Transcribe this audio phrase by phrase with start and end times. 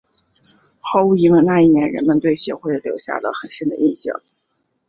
[0.79, 4.19] 毫无疑问那一年人们对协会留下了很深的印象。